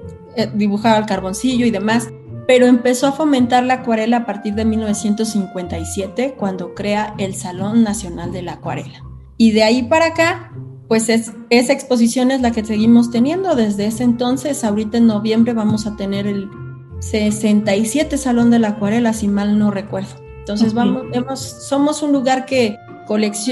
[0.53, 2.09] dibujaba al carboncillo y demás,
[2.47, 8.31] pero empezó a fomentar la acuarela a partir de 1957, cuando crea el Salón Nacional
[8.31, 9.03] de la Acuarela.
[9.37, 10.51] Y de ahí para acá,
[10.87, 14.63] pues es, esa exposición es la que seguimos teniendo desde ese entonces.
[14.63, 16.49] Ahorita en noviembre vamos a tener el
[16.99, 20.23] 67 Salón de la Acuarela, si mal no recuerdo.
[20.39, 22.77] Entonces vamos, somos un lugar que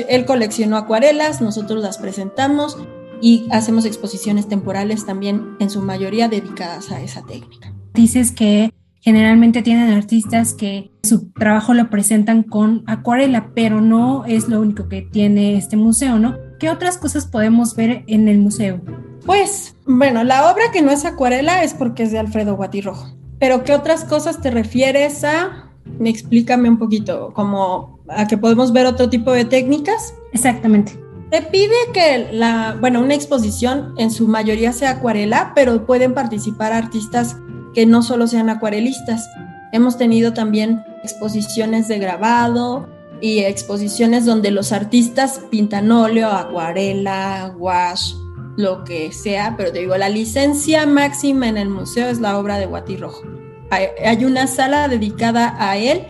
[0.09, 2.77] él coleccionó acuarelas, nosotros las presentamos
[3.21, 7.73] y hacemos exposiciones temporales también en su mayoría dedicadas a esa técnica.
[7.93, 14.47] Dices que generalmente tienen artistas que su trabajo lo presentan con acuarela, pero no es
[14.47, 16.35] lo único que tiene este museo, ¿no?
[16.61, 18.79] ¿qué otras cosas podemos ver en el museo?
[19.25, 23.17] Pues, bueno, la obra que no es acuarela es porque es de Alfredo Guatirrojo.
[23.39, 25.71] Pero ¿qué otras cosas te refieres a?
[25.99, 30.13] Explícame un poquito, como a que podemos ver otro tipo de técnicas.
[30.33, 31.00] Exactamente.
[31.31, 36.73] Te pide que la, bueno, una exposición en su mayoría sea acuarela, pero pueden participar
[36.73, 37.37] artistas
[37.73, 39.29] que no solo sean acuarelistas.
[39.71, 42.89] Hemos tenido también exposiciones de grabado
[43.21, 48.13] y exposiciones donde los artistas pintan óleo, acuarela, wash,
[48.57, 52.57] lo que sea, pero te digo, la licencia máxima en el museo es la obra
[52.57, 53.23] de Guati Rojo.
[53.69, 56.09] Hay, hay una sala dedicada a él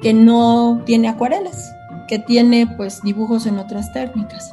[0.00, 1.70] que no tiene acuarelas,
[2.12, 4.52] que tiene pues dibujos en otras técnicas.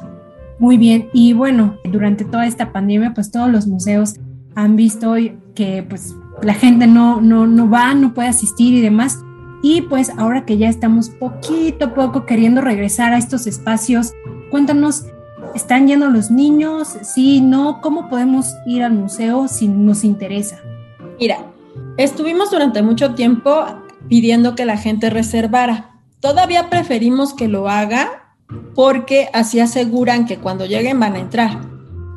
[0.58, 4.14] Muy bien, y bueno, durante toda esta pandemia, pues todos los museos
[4.54, 5.12] han visto
[5.54, 9.18] que pues la gente no, no, no va, no puede asistir y demás.
[9.62, 14.14] Y pues ahora que ya estamos poquito a poco queriendo regresar a estos espacios,
[14.50, 15.04] cuéntanos,
[15.54, 16.96] ¿están yendo los niños?
[17.02, 20.60] Sí, no, ¿cómo podemos ir al museo si nos interesa?
[21.20, 21.44] Mira,
[21.98, 23.66] estuvimos durante mucho tiempo
[24.08, 25.89] pidiendo que la gente reservara.
[26.20, 28.34] Todavía preferimos que lo haga
[28.74, 31.70] porque así aseguran que cuando lleguen van a entrar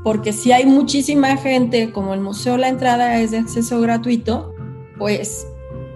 [0.04, 4.54] porque si hay muchísima gente, como el museo la entrada es de acceso gratuito,
[4.98, 5.48] pues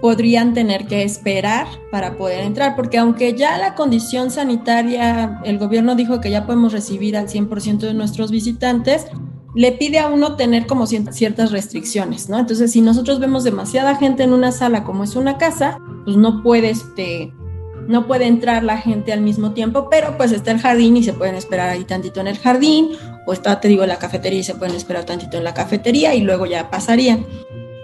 [0.01, 5.95] podrían tener que esperar para poder entrar, porque aunque ya la condición sanitaria, el gobierno
[5.95, 9.07] dijo que ya podemos recibir al 100% de nuestros visitantes,
[9.55, 12.37] le pide a uno tener como ciertas restricciones, ¿no?
[12.37, 16.43] Entonces, si nosotros vemos demasiada gente en una sala como es una casa, pues no
[16.43, 17.33] puede, este,
[17.87, 21.13] no puede entrar la gente al mismo tiempo, pero pues está el jardín y se
[21.13, 22.89] pueden esperar ahí tantito en el jardín,
[23.25, 26.21] o está, te digo, la cafetería y se pueden esperar tantito en la cafetería y
[26.21, 27.25] luego ya pasarían.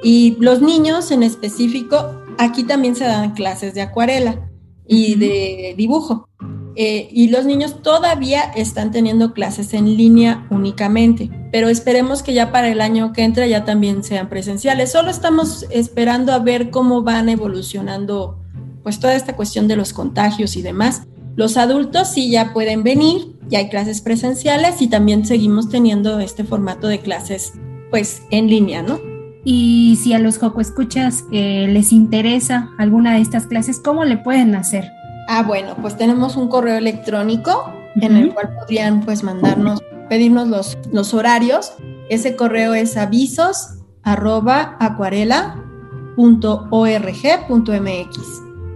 [0.03, 4.49] Y los niños en específico, aquí también se dan clases de acuarela
[4.85, 6.27] y de dibujo.
[6.75, 12.51] Eh, y los niños todavía están teniendo clases en línea únicamente, pero esperemos que ya
[12.51, 14.91] para el año que entra ya también sean presenciales.
[14.91, 18.42] Solo estamos esperando a ver cómo van evolucionando
[18.83, 21.03] pues toda esta cuestión de los contagios y demás.
[21.35, 26.43] Los adultos sí ya pueden venir, ya hay clases presenciales y también seguimos teniendo este
[26.43, 27.53] formato de clases
[27.89, 28.99] pues en línea, ¿no?
[29.45, 34.17] Y si a los Joco Escuchas eh, les interesa alguna de estas clases, ¿cómo le
[34.17, 34.91] pueden hacer?
[35.27, 40.77] Ah, bueno, pues tenemos un correo electrónico en el cual podrían pues mandarnos, pedirnos los,
[40.91, 41.73] los horarios.
[42.09, 44.77] Ese correo es avisos arroba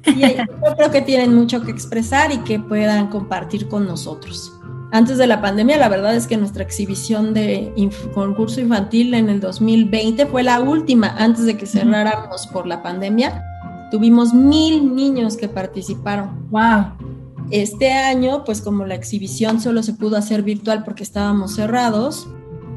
[0.06, 4.54] yo creo que tienen mucho que expresar y que puedan compartir con nosotros.
[4.92, 7.72] Antes de la pandemia, la verdad es que nuestra exhibición de
[8.14, 13.44] concurso infantil en el 2020 fue la última antes de que cerráramos por la pandemia.
[13.92, 16.48] Tuvimos mil niños que participaron.
[16.50, 17.09] ¡Wow!
[17.52, 22.28] Este año, pues como la exhibición solo se pudo hacer virtual porque estábamos cerrados,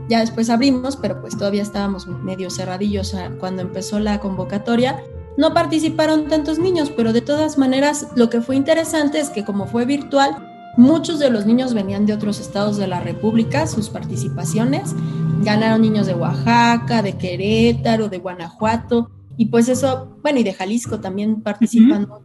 [0.09, 5.03] ya después abrimos, pero pues todavía estábamos medio cerradillos cuando empezó la convocatoria.
[5.37, 9.67] No participaron tantos niños, pero de todas maneras lo que fue interesante es que como
[9.67, 14.95] fue virtual, muchos de los niños venían de otros estados de la República, sus participaciones.
[15.43, 21.01] Ganaron niños de Oaxaca, de Querétaro, de Guanajuato, y pues eso, bueno, y de Jalisco
[21.01, 22.23] también participando.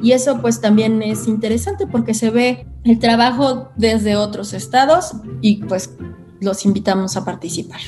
[0.00, 5.56] Y eso pues también es interesante porque se ve el trabajo desde otros estados y
[5.64, 5.94] pues
[6.40, 7.80] los invitamos a participar.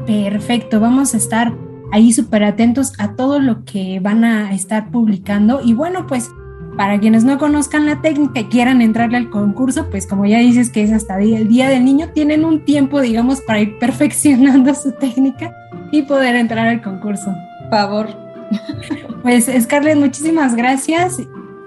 [0.06, 1.54] Perfecto, vamos a estar
[1.94, 5.62] ahí súper atentos a todo lo que van a estar publicando.
[5.64, 6.30] Y bueno, pues
[6.78, 10.70] para quienes no conozcan la técnica y quieran entrarle al concurso, pues como ya dices
[10.70, 14.92] que es hasta el día del niño, tienen un tiempo, digamos, para ir perfeccionando su
[14.94, 15.54] técnica
[15.92, 17.34] y poder entrar al concurso.
[17.70, 18.08] Favor.
[19.24, 21.18] Pues Scarlett, muchísimas gracias.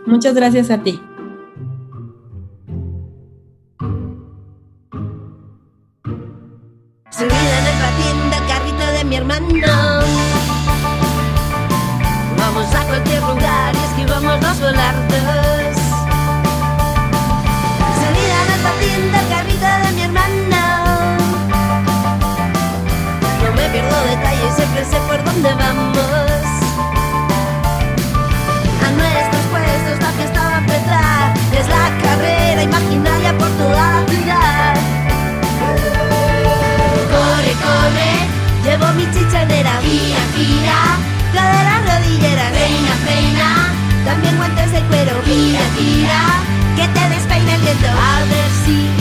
[0.05, 1.01] Muchas gracias a ti.
[7.11, 9.96] Subida en el patín del carrito de mi hermano.
[14.69, 15.46] Esquivamos los
[48.69, 48.96] a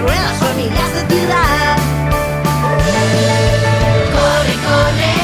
[0.00, 1.76] ruedas, familias de ciudad.
[4.14, 5.14] Corre, corre,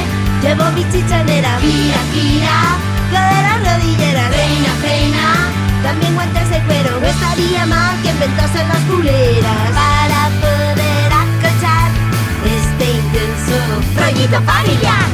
[0.42, 1.58] llevo mi chichanera.
[1.60, 2.56] Gira, gira,
[3.12, 4.28] cadera, rodillera.
[4.28, 5.52] Reina, reina,
[5.82, 7.00] también guantes de cuero.
[7.00, 9.70] No estaría mal que inventasen las culeras.
[9.80, 11.90] Para poder acochar
[12.44, 13.56] este intenso
[13.96, 15.04] rollito familiar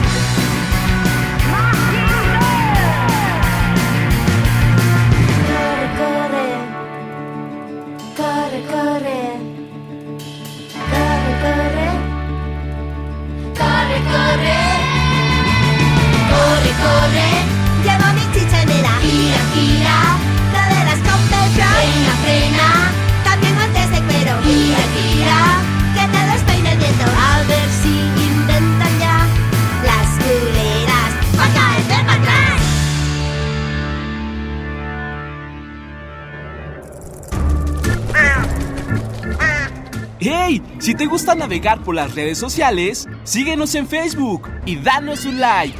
[41.30, 45.78] gusta navegar por las redes sociales, síguenos en Facebook y danos un like.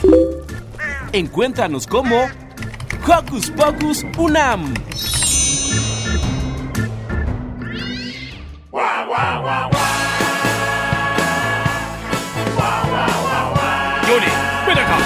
[1.13, 2.29] Encuéntranos como
[3.05, 4.73] Hocus Pocus Unam.
[14.07, 14.33] Johnny,
[14.67, 14.99] ven acá.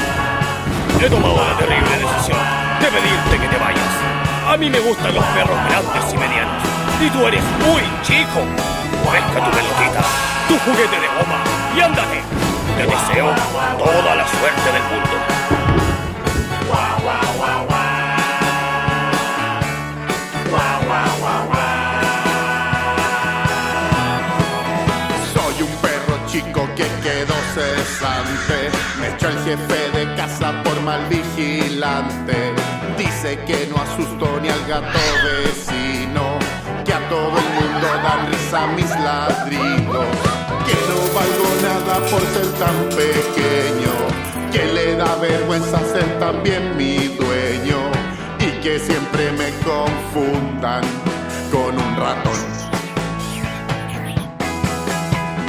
[1.01, 2.39] He tomado la terrible decisión
[2.81, 3.81] de pedirte que te vayas.
[4.47, 6.63] A mí me gustan los perros grandes y medianos.
[7.01, 8.75] Y tú eres muy chico.
[9.15, 10.03] Pesca tu pelotita,
[10.49, 11.39] tu juguete de goma
[11.77, 12.23] y ándate.
[12.77, 13.35] Te deseo
[13.79, 15.15] toda la suerte del mundo.
[25.33, 28.71] Soy un perro chico que quedó cesante.
[29.01, 32.55] Me echó el jefe de casa por mal vigilante.
[32.99, 34.99] Dice que no asusto ni al gato
[35.45, 36.39] vecino.
[36.85, 40.24] Que a todo el mundo dan risa mis ladridos.
[40.67, 43.93] Que no valgo nada por ser tan pequeño.
[44.53, 47.79] Que le da vergüenza ser también mi dueño.
[48.41, 50.83] Y que siempre me confundan
[51.53, 52.41] con un ratón.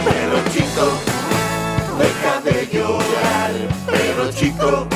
[0.06, 0.86] Pero chico,
[2.00, 3.52] deja de llorar.
[3.88, 4.88] Pero chico,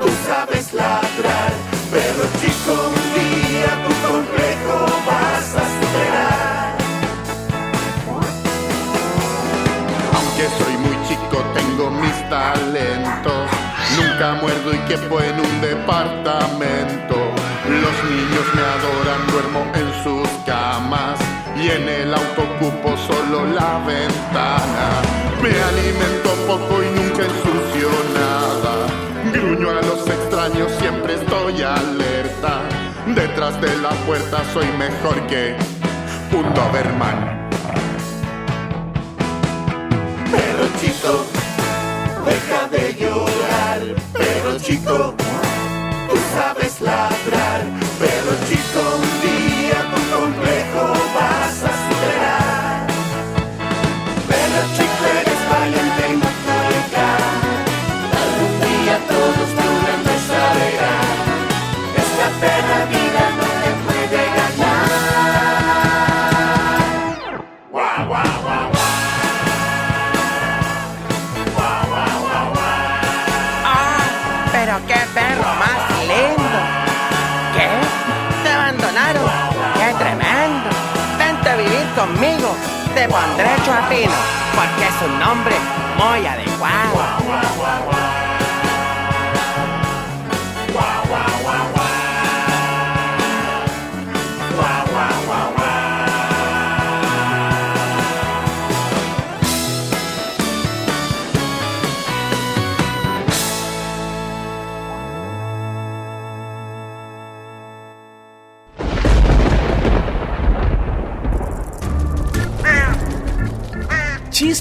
[0.00, 1.52] tú sabes ladrar.
[1.90, 3.72] Pero chico, un día
[4.06, 4.43] complejo
[12.34, 13.46] talentos.
[13.96, 17.16] Nunca muerdo y quepo en un departamento.
[17.82, 21.16] Los niños me adoran, duermo en sus camas.
[21.56, 24.86] Y en el auto ocupo solo la ventana.
[25.42, 27.88] Me alimento poco y nunca ensucio
[28.20, 28.74] nada.
[29.32, 32.62] Gruño a los extraños, siempre estoy alerta.
[33.14, 35.56] Detrás de la puerta soy mejor que
[36.32, 37.44] un Doberman.
[40.80, 41.24] Chico,
[42.24, 43.80] deja de llorar.
[44.12, 45.14] Pero chico,
[46.08, 47.62] tú sabes ladrar.
[47.98, 49.13] Pero chico,
[83.08, 84.12] pondré Chorrino,
[84.54, 85.56] porque es un nombre
[85.98, 87.93] muy adecuado.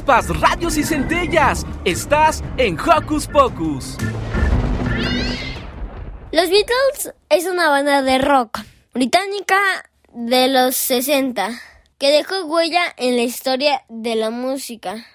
[0.04, 1.66] Chispas, radios y centellas.
[1.86, 3.98] Estás en Hocus Pocus.
[6.32, 8.60] Los Beatles es una banda de rock
[8.94, 9.58] británica
[10.14, 11.52] de los 60
[12.00, 15.06] que dejó huella en la historia de la música.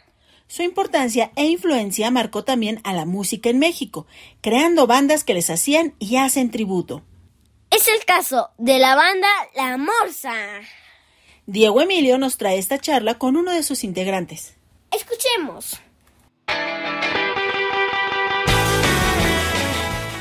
[0.46, 4.06] Su importancia e influencia marcó también a la música en México,
[4.40, 7.02] creando bandas que les hacían y hacen tributo.
[7.70, 10.32] Es el caso de la banda La Morsa.
[11.44, 14.57] Diego Emilio nos trae esta charla con uno de sus integrantes.
[14.90, 15.80] Escuchemos.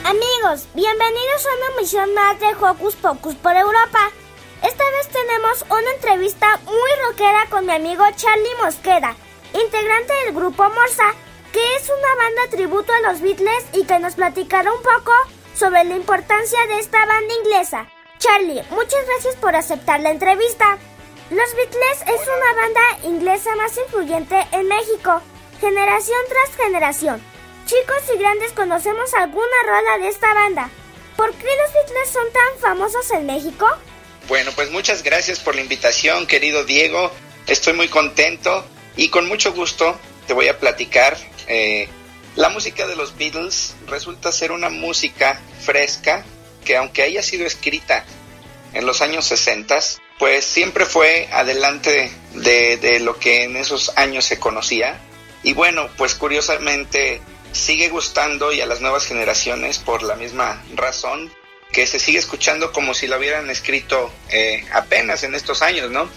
[0.04, 4.12] Amigos, bienvenidos a una misión más de Hocus Pocus por Europa.
[4.62, 9.16] Esta vez tenemos una entrevista muy rockera con mi amigo Charlie Mosqueda,
[9.54, 11.14] integrante del grupo Morsa,
[11.54, 15.14] que es una banda tributo a los Beatles y que nos platicará un poco
[15.56, 17.88] sobre la importancia de esta banda inglesa.
[18.20, 20.78] Charlie, muchas gracias por aceptar la entrevista.
[21.30, 25.22] Los Beatles es una banda inglesa más influyente en México,
[25.60, 27.22] generación tras generación.
[27.66, 30.70] Chicos y grandes conocemos alguna rola de esta banda.
[31.18, 33.68] ¿Por qué los Beatles son tan famosos en México?
[34.30, 37.12] Bueno, pues muchas gracias por la invitación, querido Diego.
[37.46, 38.64] Estoy muy contento
[38.96, 41.18] y con mucho gusto te voy a platicar.
[41.48, 41.90] Eh,
[42.38, 46.24] la música de los Beatles resulta ser una música fresca
[46.64, 48.06] que aunque haya sido escrita
[48.74, 49.78] en los años 60,
[50.20, 55.00] pues siempre fue adelante de, de, lo que en esos años se conocía.
[55.44, 61.32] Y bueno, pues curiosamente sigue gustando y a las nuevas generaciones por la misma razón
[61.72, 66.10] que se sigue escuchando como si lo hubieran escrito eh, apenas en estos años, ¿no?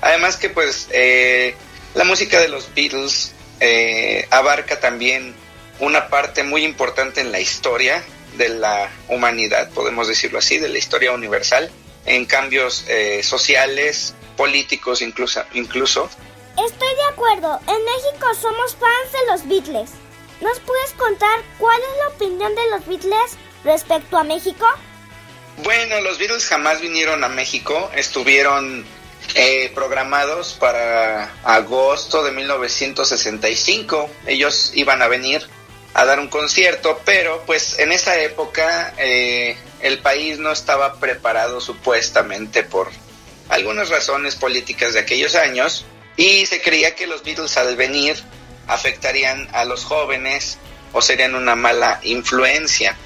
[0.00, 1.54] Además que pues eh,
[1.94, 5.34] la música de los Beatles eh, abarca también
[5.78, 8.02] una parte muy importante en la historia
[8.36, 11.70] de la humanidad, podemos decirlo así, de la historia universal
[12.06, 16.08] en cambios eh, sociales, políticos incluso, incluso.
[16.56, 19.90] Estoy de acuerdo, en México somos fans de los Beatles.
[20.40, 24.66] ¿Nos puedes contar cuál es la opinión de los Beatles respecto a México?
[25.58, 28.86] Bueno, los Beatles jamás vinieron a México, estuvieron
[29.34, 34.10] eh, programados para agosto de 1965.
[34.26, 35.46] Ellos iban a venir
[35.94, 41.60] a dar un concierto, pero pues en esa época eh, el país no estaba preparado
[41.60, 42.90] supuestamente por
[43.48, 45.84] algunas razones políticas de aquellos años
[46.16, 48.16] y se creía que los Beatles al venir
[48.66, 50.58] afectarían a los jóvenes
[50.92, 52.96] o serían una mala influencia.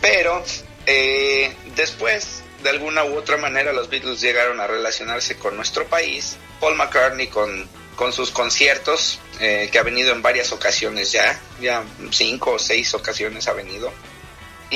[0.00, 0.44] Pero
[0.86, 6.36] eh, después, de alguna u otra manera, los Beatles llegaron a relacionarse con nuestro país.
[6.60, 12.52] Paul McCartney con sus conciertos, eh, que ha venido en varias ocasiones ya, ya cinco
[12.52, 13.92] o seis ocasiones ha venido.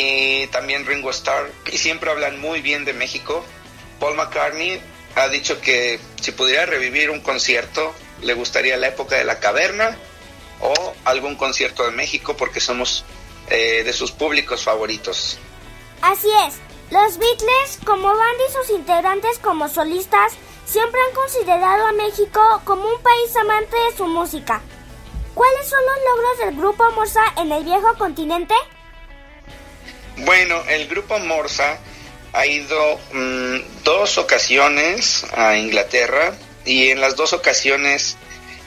[0.01, 3.44] Y también Ringo Starr, y siempre hablan muy bien de México.
[3.99, 4.80] Paul McCartney
[5.16, 7.92] ha dicho que si pudiera revivir un concierto,
[8.22, 9.99] le gustaría la época de la caverna
[10.61, 13.05] o algún concierto de México porque somos
[13.51, 15.36] eh, de sus públicos favoritos.
[16.01, 16.55] Así es,
[16.92, 20.34] los Beatles como banda y sus integrantes como solistas
[20.64, 24.62] siempre han considerado a México como un país amante de su música.
[25.34, 28.55] ¿Cuáles son los logros del grupo Morsa en el viejo continente?
[30.24, 31.78] Bueno, el grupo Morsa
[32.32, 38.16] ha ido mmm, dos ocasiones a Inglaterra y en las dos ocasiones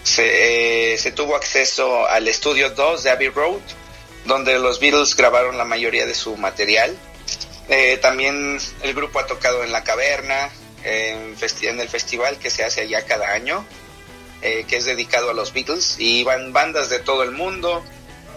[0.04, 3.60] se, eh, se tuvo acceso al estudio 2 de Abbey Road,
[4.26, 6.98] donde los Beatles grabaron la mayoría de su material.
[7.70, 10.50] Eh, también el grupo ha tocado en La Caverna,
[10.84, 13.66] en, en, el festival que se hace allá cada año,
[14.42, 17.84] eh, que es dedicado a los Beatles, y van bandas de todo el mundo,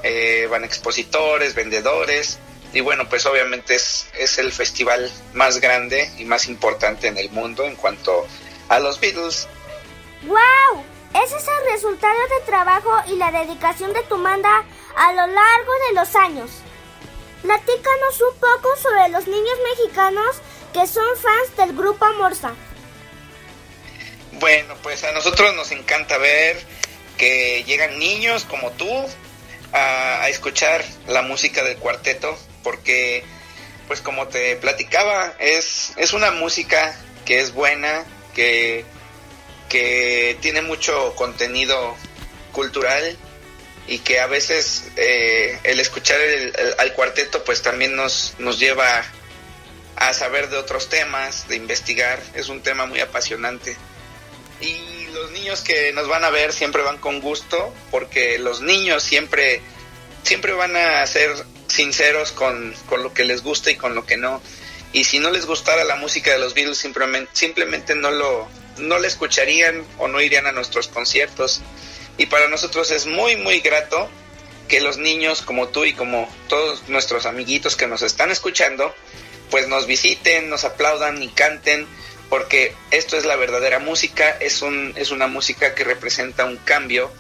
[0.03, 2.39] eh, van expositores, vendedores,
[2.75, 7.31] y bueno, pues obviamente es, es el festival más grande y más importante en el
[7.31, 8.27] mundo en cuanto
[8.69, 9.47] a los Beatles.
[10.23, 10.85] ¡Wow!
[11.25, 14.65] Ese es el resultado de trabajo y la dedicación de tu banda
[14.97, 16.51] a lo largo de los años.
[17.43, 20.37] Platícanos un poco sobre los niños mexicanos
[20.73, 22.55] que son fans del grupo Morsa.
[24.33, 26.61] Bueno, pues a nosotros nos encanta ver
[27.17, 28.91] que llegan niños como tú
[29.73, 33.23] a, a escuchar la música del cuarteto, porque,
[33.87, 38.05] pues como te platicaba, es, es una música que es buena,
[38.35, 38.85] que,
[39.69, 41.97] que tiene mucho contenido
[42.51, 43.17] cultural
[43.87, 46.19] y que a veces eh, el escuchar
[46.79, 49.05] al cuarteto pues también nos, nos lleva
[49.97, 53.77] a saber de otros temas, de investigar, es un tema muy apasionante.
[54.61, 59.03] Y los niños que nos van a ver siempre van con gusto, porque los niños
[59.03, 59.61] siempre,
[60.23, 61.31] siempre van a ser
[61.69, 64.43] sinceros con, con lo que les gusta y con lo que no.
[64.93, 68.49] Y si no les gustara la música de los Beatles, simplemente, simplemente no, lo,
[68.79, 71.61] no la escucharían o no irían a nuestros conciertos.
[72.17, 74.09] Y para nosotros es muy, muy grato
[74.69, 78.95] que los niños como tú y como todos nuestros amiguitos que nos están escuchando,
[79.51, 81.87] pues nos visiten, nos aplaudan y canten,
[82.29, 87.13] porque esto es la verdadera música, es, un, es una música que representa un cambio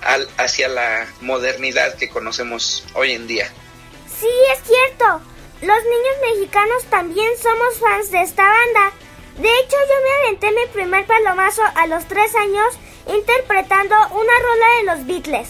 [0.00, 3.52] al, hacia la modernidad que conocemos hoy en día.
[4.22, 5.20] Sí, es cierto.
[5.62, 8.92] Los niños mexicanos también somos fans de esta banda.
[9.36, 14.66] De hecho, yo me aventé mi primer palomazo a los tres años interpretando una rola
[14.76, 15.48] de los Beatles.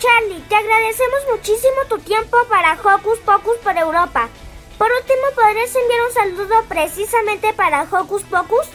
[0.00, 4.28] Charlie, te agradecemos muchísimo tu tiempo para Hocus Pocus por Europa.
[4.76, 8.66] Por último, ¿podrías enviar un saludo precisamente para Hocus Pocus?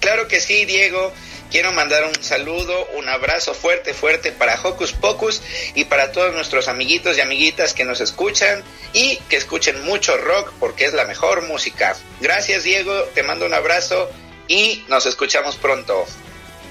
[0.00, 1.12] Claro que sí, Diego.
[1.52, 5.42] Quiero mandar un saludo, un abrazo fuerte, fuerte para Hocus Pocus
[5.74, 10.50] y para todos nuestros amiguitos y amiguitas que nos escuchan y que escuchen mucho rock
[10.58, 11.94] porque es la mejor música.
[12.22, 13.02] Gracias, Diego.
[13.14, 14.10] Te mando un abrazo
[14.48, 16.06] y nos escuchamos pronto.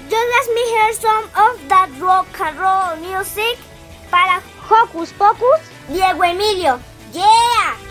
[0.09, 3.59] Just me hear some of that rock and roll music
[4.09, 6.79] para Hocus Pocus, Diego Emilio.
[7.13, 7.90] Yeah!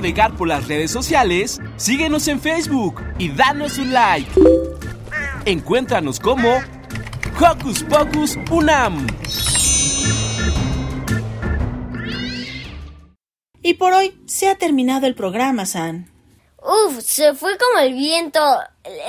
[0.00, 4.30] Navegar por las redes sociales, síguenos en Facebook y danos un like.
[5.44, 6.48] Encuéntranos como
[7.38, 9.06] Hocus Pocus Unam.
[13.62, 16.10] Y por hoy se ha terminado el programa, San.
[16.62, 18.40] Uf, se fue como el viento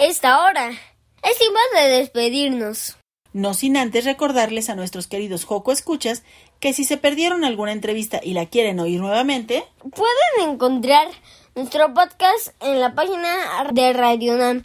[0.01, 0.71] esta hora.
[1.23, 2.97] Es tiempo de despedirnos.
[3.31, 6.23] No sin antes recordarles a nuestros queridos Joco Escuchas
[6.62, 11.09] que si se perdieron alguna entrevista y la quieren oír nuevamente, pueden encontrar
[11.55, 14.64] nuestro podcast en la página de Radio UNAM